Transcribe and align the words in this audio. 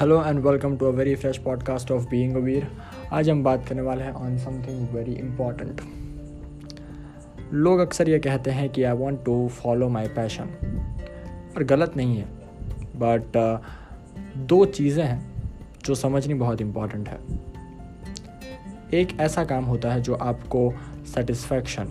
Hello 0.00 0.24
and 0.24 0.38
welcome 0.38 0.76
to 0.76 0.86
a 0.86 0.90
very 0.90 1.14
fresh 1.14 1.38
podcast 1.38 1.90
of 1.90 2.08
being 2.08 2.36
Veer 2.36 2.66
आज 3.12 3.30
हम 3.30 3.42
बात 3.44 3.68
करने 3.68 3.82
वाले 3.82 4.02
हैं 4.02 4.12
ऑन 4.12 4.38
समथिंग 4.38 4.88
वेरी 4.88 5.12
इंपॉर्टेंट 5.12 5.80
लोग 7.52 7.80
अक्सर 7.80 8.08
ये 8.08 8.18
कहते 8.18 8.50
हैं 8.50 8.68
कि 8.68 8.82
I 8.82 8.96
want 8.96 9.24
to 9.24 9.48
follow 9.48 9.88
my 9.88 10.08
passion 10.08 10.44
और 11.56 11.64
गलत 11.64 11.96
नहीं 11.96 12.16
है. 12.16 12.24
बट 12.96 13.58
uh, 13.58 14.38
दो 14.38 14.64
चीज़ें 14.64 15.04
हैं 15.04 15.42
जो 15.84 15.94
समझनी 15.94 16.34
बहुत 16.34 16.60
इंपॉर्टेंट 16.60 17.08
है. 17.08 17.18
एक 18.94 19.20
ऐसा 19.20 19.44
काम 19.44 19.64
होता 19.64 19.92
है 19.92 20.00
जो 20.00 20.14
आपको 20.14 20.74
सेटिस्फैक्शन 21.14 21.88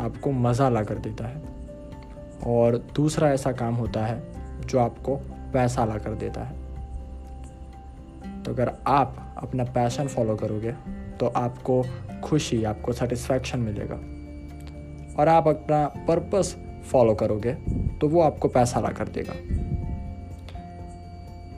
आपको 0.00 0.32
मज़ा 0.32 0.68
ला 0.68 0.82
कर 0.82 0.98
देता 0.98 1.26
है. 1.26 1.42
और 2.46 2.86
दूसरा 2.94 3.32
ऐसा 3.32 3.52
काम 3.52 3.74
होता 3.74 4.06
है 4.06 4.22
जो 4.66 4.78
आपको 4.78 5.16
पैसा 5.52 5.84
ला 5.84 5.98
कर 5.98 6.14
देता 6.14 6.44
है. 6.44 6.59
तो 8.44 8.52
अगर 8.52 8.72
आप 8.86 9.34
अपना 9.38 9.64
पैशन 9.64 10.06
फॉलो 10.06 10.36
करोगे 10.36 10.72
तो 11.20 11.26
आपको 11.26 11.82
खुशी, 12.24 12.62
आपको 12.64 12.92
सेटिस्फैक्शन 12.92 13.58
मिलेगा। 13.58 13.94
और 15.18 15.28
आप 15.28 15.48
अपना 15.48 15.84
पर्पस 16.08 16.56
फॉलो 16.90 17.14
करोगे 17.14 17.52
तो 18.00 18.08
वो 18.08 18.20
आपको 18.22 18.48
पैसा 18.48 18.80
ला 18.80 18.88
कर 18.88 19.08
देगा। 19.08 19.34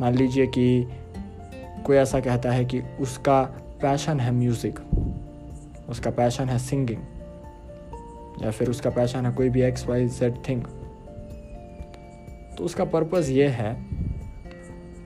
मान 0.01 0.15
लीजिए 0.15 0.47
कि 0.47 0.89
कोई 1.87 1.97
ऐसा 1.97 2.21
कहता 2.21 2.51
है 2.51 2.65
कि 2.65 2.81
उसका 3.01 3.43
पैशन 3.83 4.21
है 4.21 4.33
म्यूज़िक 4.33 4.81
उसका 5.89 6.11
पैशन 6.11 6.49
है 6.49 6.59
सिंगिंग 6.59 8.43
या 8.43 8.51
फिर 8.51 8.71
उसका 8.71 8.91
पैशन 8.91 9.27
है 9.27 9.33
कोई 9.33 9.49
भी 9.49 9.63
एक्स 9.63 9.87
वाई 9.87 10.09
जेड 10.09 10.37
थिंग 10.49 10.63
तो 12.59 12.65
उसका 12.65 12.85
पर्पज़ 12.85 13.31
ये 13.31 13.49
है 13.49 13.75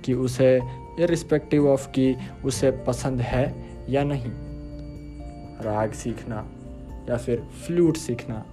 कि 0.05 0.15
उसे 0.15 0.59
इरिस्पेक्टिव 1.01 1.69
ऑफ़ 1.69 1.89
कि 1.91 2.17
उसे 2.45 2.71
पसंद 2.71 3.21
है 3.21 3.55
या 3.89 4.05
नहीं। 4.05 4.31
राग 5.61 5.93
सीखना, 5.93 6.47
या 7.09 7.17
फिर 7.17 7.41
फ्लूट 7.41 7.97
सीखना, 7.97 8.45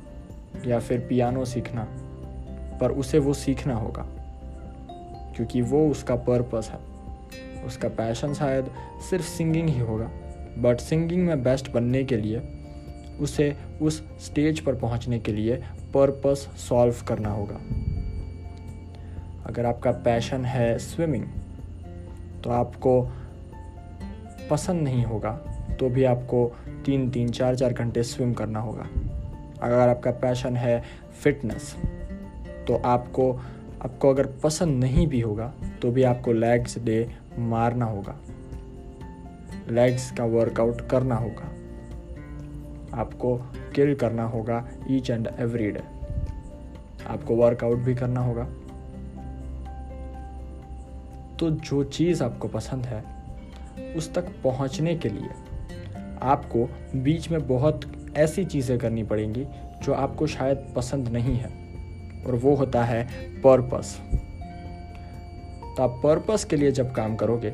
या 0.68 0.80
फिर 0.80 1.00
पियानो 1.00 1.46
सीखना, 1.46 1.88
पर 2.82 2.92
उसे 2.92 3.20
वो 3.20 3.34
सीखना 3.34 3.76
होगा, 3.76 4.08
क्योंकि 5.36 5.62
वो 5.62 5.90
उसका 5.90 6.16
पर्पस 6.16 6.70
है। 6.72 6.94
उसका 7.66 7.90
पैशन 7.90 8.34
शायद 8.34 8.70
सिर्फ़ 9.10 9.26
सिंगिंग 9.26 9.70
ही 9.70 9.80
होगा 9.80 10.10
बट 10.58 10.80
सिंगिंग 10.80 11.28
में 11.28 11.44
बेस्ट 11.44 11.72
बनने 11.72 12.04
के 12.04 12.18
लिए, 12.18 12.42
उसे 13.20 13.56
उस 13.82 14.04
स्टेज 14.20 14.60
पर 14.60 14.76
पहुँचने 14.76 15.20
के 15.20 15.32
लिए 15.32 15.64
पर्पस 15.94 16.50
सॉल्व 16.58 16.96
करना 17.08 17.30
होगा। 17.30 17.56
अगर 19.46 19.66
आपका 19.66 19.92
पैशन 19.92 20.46
है 20.46 20.78
स्विमिंग 20.80 21.24
तो 22.44 22.50
आपको 22.50 23.02
पसंद 24.50 24.82
नहीं 24.82 25.04
होगा 25.04 25.32
तो 25.80 25.90
भी 25.90 26.04
आपको 26.04 26.46
तीन 26.86 27.10
तीन, 27.10 27.30
चार 27.30 27.56
चार 27.56 27.74
घंटे 27.74 28.04
स्विम 28.04 28.34
करना 28.34 28.60
होगा। 28.60 28.88
अगर 29.62 29.90
आपका 29.90 30.12
पैशन 30.12 30.56
है 30.58 30.84
फिटनेस 31.24 31.76
तो 32.68 32.82
आपको 32.86 33.32
आपको 33.82 34.10
अगर 34.10 34.28
पसंद 34.44 34.84
नहीं 34.84 35.08
भी 35.08 35.20
होगा 35.22 35.54
तो 35.82 35.92
भी 35.92 36.04
आपको 36.04 36.34
लेग्स 36.34 36.78
डे 36.80 37.16
मारना 37.40 37.86
होगा। 37.86 38.16
लेग्स 39.70 40.12
का 40.12 40.26
वर्कआउट 40.26 40.82
करना 40.82 41.16
होगा। 41.16 41.50
आपको 42.94 43.36
किल 43.76 43.94
करना 43.96 44.24
होगा 44.24 44.66
ईच 44.92 45.10
एंड 45.10 45.28
एवरी 45.40 45.72
डे 45.72 45.84
आपको 47.08 47.36
वर्कआउट 47.36 47.78
भी 47.78 47.96
करना 47.96 48.22
होगा। 48.22 48.48
तो 51.40 51.50
जो 51.50 51.84
चीज़ 51.84 52.24
आपको 52.24 52.48
पसंद 52.48 52.86
है, 52.86 53.04
उस 53.96 54.14
तक 54.14 54.26
पहुँचने 54.44 54.96
के 54.96 55.10
लिए 55.10 55.30
आपको 56.22 56.70
बीच 56.96 57.30
में 57.30 57.48
बहुत 57.48 57.82
ऐसी 58.18 58.46
चीज़ें 58.46 58.78
करनी 58.80 59.04
पड़ेंगी 59.04 59.46
जो 59.84 59.94
आपको 59.94 60.28
शायद 60.28 60.68
पसंद 60.76 61.08
नहीं 61.08 61.36
है, 61.36 61.50
और 62.26 62.36
वो 62.36 62.56
होता 62.56 62.84
है 62.84 63.04
पर्पस 63.42 64.00
तो 65.78 65.84
आप 65.84 66.00
पर्पस 66.04 66.44
के 66.44 66.56
लिए 66.56 66.72
जब 66.72 66.92
काम 66.92 67.16
करोगे 67.16 67.54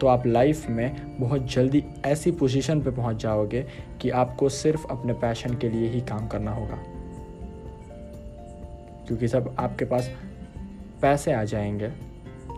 तो 0.00 0.06
आप 0.06 0.26
लाइफ 0.26 0.68
में 0.68 1.16
बहुत 1.20 1.52
जल्दी 1.52 1.84
ऐसी 2.04 2.30
पोजीशन 2.30 2.80
पे 2.80 2.90
पहुँच 2.90 3.16
जाओगे 3.16 3.66
कि 4.00 4.10
आपको 4.10 4.48
सिर्फ़ 4.48 4.86
अपने 4.90 5.12
पैशन 5.12 5.54
के 5.54 5.68
लिए 5.68 5.88
ही 5.88 6.00
काम 6.00 6.26
करना 6.26 6.50
होगा। 6.50 6.78
क्योंकि 9.06 9.26
जब 9.26 9.54
आपके 9.58 9.84
पास 9.84 10.10
पैसे 11.02 11.32
आ 11.32 11.44
जाएँगे 11.44 12.11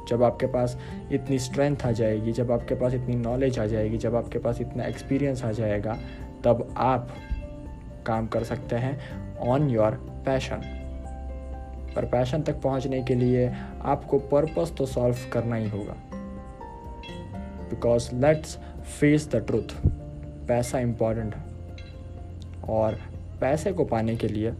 जब 0.08 0.22
आपके 0.22 0.46
पास 0.46 0.78
इतनी 1.12 1.38
स्ट्रेंथ 1.38 1.76
आ 1.86 1.90
जाएगी, 1.92 2.32
जब 2.32 2.52
आपके 2.52 2.74
पास 2.74 2.94
इतनी 2.94 3.14
नॉलेज 3.14 3.58
आ 3.58 3.66
जाएगी, 3.66 3.98
जब 3.98 4.16
आपके 4.16 4.38
पास 4.38 4.60
इतना 4.60 4.84
एक्सपीरियंस 4.84 5.44
आ 5.44 5.52
जाएगा, 5.52 5.98
तब 6.44 6.74
आप 6.76 7.08
काम 8.06 8.26
कर 8.26 8.44
सकते 8.44 8.76
हैं 8.76 9.38
ऑन 9.38 9.70
योर 9.70 9.90
पैशन 10.26 10.56
पर 11.96 12.04
पैशन 12.04 12.42
तक 12.42 12.60
पहुँचने 12.60 13.02
के 13.02 13.14
लिए 13.14 13.54
आपको 13.82 14.18
पर्पस 14.18 14.72
तो 14.78 14.86
सॉल्व 14.86 15.16
करना 15.32 15.56
ही 15.56 15.68
होगा. 15.68 15.96
Because 17.70 18.14
let's 18.14 18.58
face 19.00 19.30
the 19.32 19.36
truth 19.36 19.74
पैसा 20.48 20.78
इंपॉर्टेंट 20.78 21.34
है 21.34 21.44
और 22.68 22.98
पैसे 23.40 23.72
को 23.72 23.84
पाने 23.84 24.16
के 24.16 24.28
लिए 24.28 24.50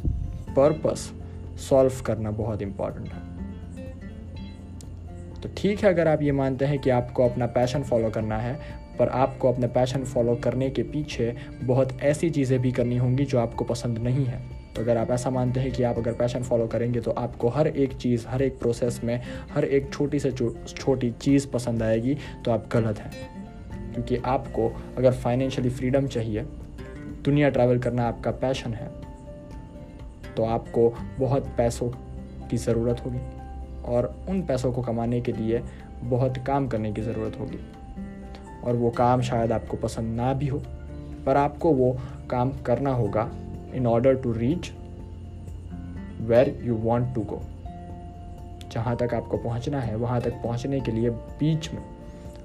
पर्पस 0.57 1.13
सॉल्व 1.59 1.93
करना 2.07 2.31
बहुत 2.31 2.63
इंपॉर्टेंट 2.63 3.09
है. 3.09 3.34
तो 5.45 5.51
ठीक 5.57 5.83
है, 5.85 5.89
अगर 5.91 6.09
आप 6.09 6.23
ये 6.23 6.33
मानते 6.33 6.65
हैं 6.65 6.79
कि 6.79 6.91
आपको 6.91 7.25
अपना 7.29 7.47
पैशन 7.47 7.83
फॉलो 7.83 8.11
करना 8.11 8.37
है, 8.39 8.55
पर 8.99 9.09
आपको 9.09 9.53
अपना 9.53 9.67
पैशन 9.67 10.05
फॉलो 10.05 10.35
करने 10.35 10.71
के 10.71 10.83
पीछे 10.83 11.35
बहुत 11.63 12.01
ऐसी 12.03 12.31
चीज़ें 12.31 12.59
भी 12.59 12.73
करनी 12.73 12.97
होंगी 12.97 13.25
जो 13.25 13.39
आपको 13.39 13.65
पसंद 13.65 13.99
नहीं 13.99 14.25
है। 14.27 14.41
तो 14.75 14.83
अगर 14.83 14.97
आप 14.97 15.11
ऐसा 15.11 15.31
मानते 15.31 15.61
हैं 15.61 15.73
कि 15.73 15.83
आप 15.83 15.99
अगर 15.99 16.13
पैशन 16.13 16.43
फॉलो 16.43 16.67
करेंगे 16.67 17.01
तो 17.01 17.11
आपको 17.11 17.49
हर 17.49 17.67
एक 17.67 17.93
चीज़, 17.93 18.27
हर 18.29 18.43
एक 18.43 18.59
प्रोसेस 18.59 19.01
में, 19.05 19.21
हर 19.53 19.65
एक 19.65 19.93
छोटी 19.93 20.19
से 20.19 20.31
छोटी 20.31 21.11
चीज़ 21.13 21.49
पसंद 21.49 21.83
आएगी 21.83 22.17
तो 22.45 22.51
आप 22.51 22.69
गलत 22.73 22.99
हैं। 22.99 23.13
क्योंकि 23.95 24.17
आपको 24.17 24.69
अगर 24.99 25.13
फाइनेंशियली 25.13 25.71
फ्रीडम 25.71 26.07
चाहिए, 26.09 26.47
दुनिया 27.25 27.51
ट्रैवल 27.51 27.79
करना 27.79 28.09
आपका 28.09 28.31
पैशन 28.31 28.75
है 28.75 28.91
तो 30.37 30.45
आपको 30.47 30.93
बहुत 31.19 31.55
पैसों 31.57 31.91
की 32.49 32.57
ज़रूरत 32.57 33.05
होगी। 33.05 33.44
और 33.85 34.15
उन 34.29 34.43
पैसों 34.43 34.73
को 34.73 34.83
कमाने 34.83 35.21
के 35.21 35.33
लिए 35.33 35.63
बहुत 36.03 36.39
काम 36.39 36.69
करने 36.69 36.93
की 36.93 37.03
ज़रूरत 37.03 37.39
होगी। 37.41 37.59
और 38.65 38.77
वो 38.77 38.91
काम 38.91 39.23
शायद 39.23 39.53
आपको 39.53 39.77
पसंद 39.77 40.17
ना 40.17 40.33
भी 40.33 40.47
हो, 40.47 40.63
पर 41.27 41.37
आपको 41.37 41.73
वो 41.73 41.97
काम 42.31 42.51
करना 42.63 42.91
होगा 42.91 43.31
in 43.75 43.87
order 43.87 44.15
to 44.15 44.33
reach 44.33 44.71
where 46.21 46.59
you 46.65 46.75
want 46.75 47.15
to 47.15 47.23
go 47.23 47.41
जहाँ 48.73 48.97
तक 48.97 49.15
आपको 49.15 49.37
पहुँचना 49.37 49.81
है, 49.81 49.97
वहाँ 49.97 50.21
तक 50.21 50.33
पहुँचने 50.43 50.81
के 50.81 50.93
लिए 50.93 51.11
बीच 51.11 51.73
में 51.73 51.83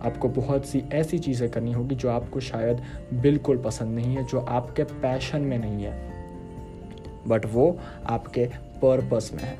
आपको 0.02 0.30
बहुत 0.30 0.66
सी 0.66 0.84
ऐसी 0.94 1.20
चीज़ें 1.20 1.50
करनी 1.52 1.72
होगी 1.72 1.96
जो 1.96 2.10
आपको 2.10 2.40
शायद 2.40 2.82
बिल्कुल 3.14 3.58
पसंद 3.58 3.96
नहीं 3.96 4.16
है, 4.16 4.24
जो 4.24 4.40
आपके 4.40 4.84
पैशन 4.84 5.42
में 5.42 5.58
नहीं 5.58 5.84
है 5.84 5.98
बट 7.28 7.46
वो 7.46 7.78
आपके 8.06 8.46
पर्पस 8.82 9.32
में 9.36 9.44
है। 9.44 9.58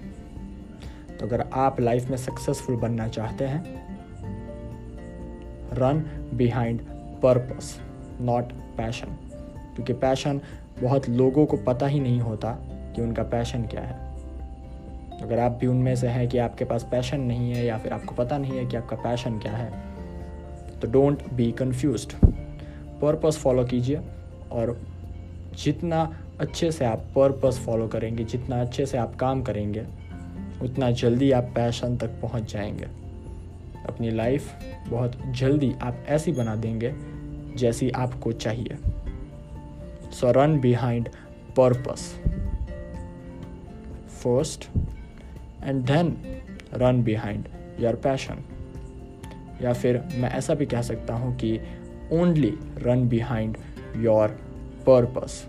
तो 1.20 1.26
अगर 1.26 1.50
आप 1.54 1.80
लाइफ 1.80 2.10
में 2.10 2.18
सक्सेसफुल 2.18 2.76
बनना 2.76 3.08
चाहते 3.08 3.46
हैं 3.46 3.64
run 5.74 6.30
behind 6.34 6.82
purpose 7.22 7.80
not 8.22 8.52
passion 8.78 9.08
क्योंकि 9.76 9.94
पैशन 9.94 10.42
बहुत 10.82 11.10
लोगों 11.10 11.46
को 11.46 11.58
पता 11.58 11.88
ही 11.88 12.00
नहीं 12.00 12.20
होता 12.22 12.52
कि 12.96 13.02
उनका 13.02 13.24
पैशन 13.24 13.64
क्या 13.64 13.82
है। 13.82 14.10
अगर 15.22 15.40
आप 15.40 15.52
भी 15.52 15.68
उनमें 15.68 15.96
से 15.96 16.08
हैं 16.08 16.28
कि 16.30 16.38
आपके 16.38 16.66
पास 16.66 16.84
पैशन 16.84 17.20
नहीं 17.20 17.52
है 17.52 17.66
या 17.66 17.78
फिर 17.78 17.94
आपको 17.94 18.16
पता 18.16 18.38
नहीं 18.38 18.58
है 18.58 18.66
कि 18.66 18.78
आपका 18.78 18.96
पैशन 18.96 19.40
क्या 19.40 19.52
है 19.52 19.84
तो 20.82 20.88
don't 20.88 21.34
be 21.34 21.52
confuse 21.52 22.08
purpose 23.02 23.38
follow 23.38 23.66
कीजिए 23.66 24.02
और 24.52 24.82
जितना 25.64 26.20
अच्छे 26.40 26.72
से 26.72 26.86
आप 26.86 27.00
पर्पस 27.16 27.60
फॉलो 27.66 27.88
करेंगे, 27.88 28.24
जितना 28.24 28.62
अच्छे 28.62 28.86
से 28.86 28.98
आप 28.98 29.16
काम 29.16 29.42
करेंगे 29.42 29.86
उतना 30.62 30.92
जल्दी 30.92 31.32
आप 31.32 31.44
पैशन 31.44 31.98
तक 31.98 32.08
पहुँच 32.08 32.54
जाएँगे। 32.54 32.86
अपनी 33.86 34.12
लाइफ 34.12 34.52
बहुत 34.90 35.22
जल्दी 35.26 35.76
आप 35.82 36.04
ऐसी 36.08 36.32
बना 36.32 36.56
देंगे 36.56 36.94
जैसी 37.56 37.90
आपको 37.90 38.32
चाहिए। 38.32 38.78
So 40.12 40.32
run 40.32 40.60
behind 40.60 41.10
purpose 41.58 42.16
first 44.24 44.70
and 45.64 45.86
then 45.86 46.18
run 46.74 47.04
behind 47.04 47.48
your 47.80 47.96
passion 47.96 48.44
या 49.62 49.74
फिर 49.74 50.04
मैं 50.16 50.30
ऐसा 50.30 50.54
भी 50.54 50.66
कह 50.66 50.82
सकता 50.82 51.14
हूँ 51.14 51.36
कि 51.36 51.60
only 52.12 52.54
run 52.78 53.08
behind 53.08 53.58
your 53.98 54.28
purpose 54.86 55.48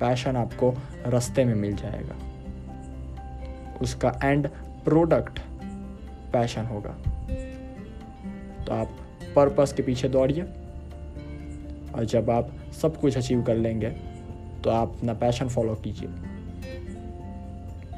passion 0.00 0.36
आपको 0.36 0.74
रास्ते 1.06 1.44
में 1.44 1.54
मिल 1.54 1.76
जाएगा। 1.76 2.16
उसका 3.82 4.12
एंड 4.24 4.48
प्रोडक्ट 4.84 5.38
पैशन 6.32 6.66
होगा। 6.66 6.96
तो 8.64 8.72
आप 8.72 8.96
पर्पस 9.36 9.72
के 9.72 9.82
पीछे 9.82 10.08
दौड़िए 10.08 10.42
और 11.94 12.04
जब 12.04 12.30
आप 12.30 12.50
सब 12.72 13.00
कुछ 13.00 13.16
अचीव 13.16 13.42
कर 13.42 13.56
लेंगे 13.56 13.90
तो 14.64 14.70
आप 14.70 14.96
अपना 14.96 15.12
पैशन 15.14 15.48
फॉलो 15.48 15.74
कीजिए, 15.74 16.08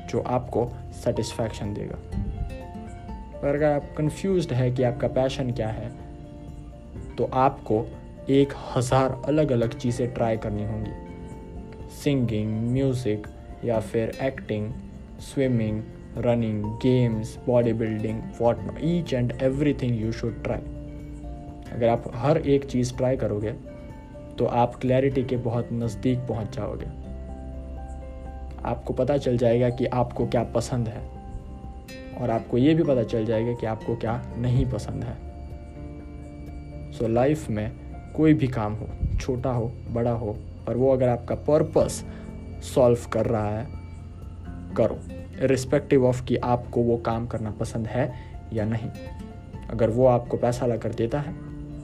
जो 0.07 0.21
आपको 0.29 0.71
सेटिस्फैक्शन 0.95 1.75
देगा। 1.75 1.97
पर 3.41 3.49
अगर 3.49 3.65
आप 3.67 3.95
कंफ्यूज 3.97 4.53
है 4.53 4.71
कि 4.71 4.83
आपका 4.83 5.09
पैशन 5.11 5.51
क्या 5.53 5.69
है 5.69 5.89
तो 7.17 7.31
आपको 7.37 7.85
एक 8.31 8.53
हज़ार 8.69 9.21
अलग 9.27 9.53
अलग 9.53 9.79
चीज़ें 9.79 10.13
ट्राई 10.15 10.37
करनी 10.37 10.65
होंगी। 10.65 11.89
सिंगिंग 11.95 12.53
म्यूज़िक 12.73 13.27
या 13.65 13.79
फिर 13.83 14.17
acting 14.23 14.73
games 16.83 17.39
body 17.47 17.73
building 17.73 18.21
what 18.41 18.57
each 18.81 19.13
and 19.13 19.33
every 19.43 19.75
thing 19.75 20.01
you 20.01 20.13
should 20.13 20.43
try 20.43 20.61
अगर 21.73 21.89
आप 21.89 22.05
हर 22.15 22.39
एक 22.39 22.65
चीज़ 22.65 22.97
ट्राई 22.97 23.17
करोगे 23.17 23.53
तो 24.39 24.47
आप 24.47 24.75
क्लैरिटी 24.75 25.25
के 25.25 25.37
बहुत 25.37 25.69
नज़दीक 25.73 26.19
पहुँच 26.19 26.57
जाओगे। 26.57 26.87
आपको 28.65 28.93
पता 28.93 29.17
चल 29.17 29.37
जाएगा 29.37 29.71
कि 29.71 29.87
आपको 29.87 30.27
क्या 30.27 30.43
पसंद 30.43 30.89
है 30.89 31.11
और 32.21 32.31
आपको 32.31 32.59
ये 32.59 32.75
भी 32.75 32.83
पता 32.83 33.03
चल 33.03 33.25
जाएगा 33.25 33.53
कि 33.53 33.67
आपको 33.67 33.97
क्या 33.97 34.35
नहीं 34.39 34.67
पसंद 34.67 35.05
है। 35.05 35.31
सो 36.93 37.05
so, 37.05 37.11
लाइफ 37.11 37.51
में 37.51 37.73
कोई 38.17 38.35
भी 38.35 38.49
काम 38.49 38.73
हो 38.73 39.17
छोटा 39.21 39.51
हो 39.51 39.73
बड़ा 39.91 40.11
हो 40.11 40.37
पर 40.67 40.77
वो 40.77 40.93
अगर 40.93 41.09
आपका 41.09 41.35
पर्पस 41.35 42.05
सॉल्व 42.75 42.99
कर 43.13 43.27
रहा 43.27 43.59
है 43.59 43.80
करो 44.77 44.99
रिस्पेक्टिव 45.43 46.07
ऑफ़ 46.07 46.25
कि 46.25 46.37
आपको 46.37 46.83
वो 46.83 46.97
काम 46.97 47.27
करना 47.27 47.51
पसंद 47.51 47.87
है 47.87 48.13
या 48.53 48.65
नहीं। 48.65 48.91
अगर 49.71 49.91
वो 49.91 50.07
आपको 50.07 50.37
पैसा 50.37 50.67
ला 50.67 50.77
कर 50.77 50.95
देता 50.95 51.21
है, 51.21 51.35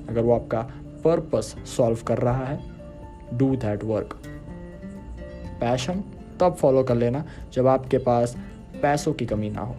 अगर 0.08 0.20
वो 0.20 0.34
आपका 0.34 0.60
पर्पस 1.04 1.54
सॉल्व 1.66 2.02
कर 2.02 2.18
रहा 2.18 2.46
है 2.46 2.58
डू 3.34 3.54
दैट 3.56 3.84
वर्क 3.84 4.20
पैशन 5.60 6.02
तब 6.40 6.54
फॉलो 6.54 6.82
कर 6.82 6.94
लेना 6.94 7.24
जब 7.52 7.66
आपके 7.66 7.98
पास 7.98 8.36
पैसों 8.82 9.12
की 9.12 9.26
कमी 9.26 9.50
ना 9.50 9.60
हो। 9.60 9.76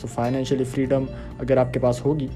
सो 0.00 0.08
फाइनेंशियली 0.08 0.64
फ्रीडम 0.64 1.08
अगर 1.40 1.58
आपके 1.58 1.78
पास 1.78 2.02
होगी, 2.04 2.30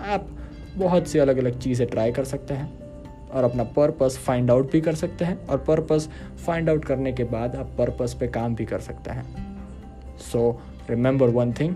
आप 0.00 0.28
बहुत 0.76 1.08
सी 1.08 1.18
अलग 1.18 1.38
अलग 1.38 1.58
चीज़ें 1.58 1.86
ट्राई 1.88 2.12
कर 2.12 2.24
सकते 2.24 2.54
हैं। 2.54 2.89
और 3.30 3.44
अपना 3.44 3.64
पर्पस 3.64 4.18
फाइंड 4.26 4.50
आउट 4.50 4.72
भी 4.72 4.80
कर 4.80 4.94
सकते 4.94 5.24
हैं 5.24 5.46
और 5.46 5.58
पर्पस 5.58 6.08
फाइंड 6.46 6.70
आउट 6.70 6.84
करने 6.84 7.12
के 7.12 7.24
बाद 7.24 7.56
आप 7.56 7.70
पर्पस 7.78 8.16
पे 8.20 8.28
काम 8.28 8.54
भी 8.54 8.64
कर 8.64 8.78
सकते 8.78 9.10
हैं। 9.10 9.56
So 10.32 10.60
remember 10.90 11.28
one 11.28 11.52
thing 11.52 11.74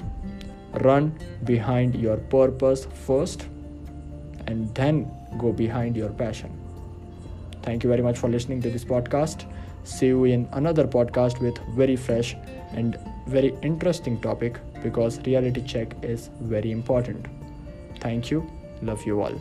run 0.76 1.12
behind 1.44 1.96
your 1.96 2.16
purpose 2.16 2.86
first 2.86 3.40
and 4.48 4.68
then 4.68 5.06
go 5.36 5.52
behind 5.52 5.96
your 5.96 6.10
passion 6.10 6.48
thank 7.68 7.84
you 7.84 7.90
very 7.90 8.02
much 8.02 8.14
for 8.14 8.30
listening 8.30 8.62
to 8.62 8.70
this 8.70 8.84
podcast 8.84 9.46
see 9.86 10.06
you 10.06 10.26
in 10.26 10.44
another 10.44 10.86
podcast 10.86 11.42
with 11.42 11.52
very 11.68 11.96
fresh 11.96 12.36
and 12.72 12.96
very 13.28 13.52
interesting 13.64 14.18
topic 14.18 14.58
because 14.82 15.20
reality 15.20 15.60
check 15.60 15.94
is 16.04 16.28
very 16.42 16.70
important 16.70 17.28
thank 18.04 18.32
you 18.32 18.44
love 18.84 18.98
you 19.08 19.20
all 19.20 19.40